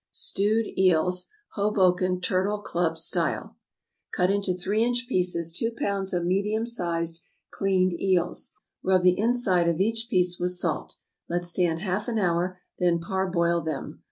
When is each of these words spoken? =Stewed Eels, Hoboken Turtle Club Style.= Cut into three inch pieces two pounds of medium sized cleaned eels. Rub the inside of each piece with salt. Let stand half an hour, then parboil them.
=Stewed 0.13 0.65
Eels, 0.79 1.27
Hoboken 1.49 2.21
Turtle 2.21 2.57
Club 2.59 2.97
Style.= 2.97 3.55
Cut 4.11 4.31
into 4.31 4.51
three 4.55 4.83
inch 4.83 5.05
pieces 5.07 5.51
two 5.51 5.69
pounds 5.77 6.11
of 6.11 6.25
medium 6.25 6.65
sized 6.65 7.21
cleaned 7.51 7.93
eels. 8.01 8.53
Rub 8.81 9.03
the 9.03 9.19
inside 9.19 9.69
of 9.69 9.79
each 9.79 10.07
piece 10.09 10.39
with 10.39 10.53
salt. 10.53 10.95
Let 11.29 11.45
stand 11.45 11.81
half 11.81 12.07
an 12.07 12.17
hour, 12.17 12.57
then 12.79 12.97
parboil 12.99 13.61
them. 13.61 13.99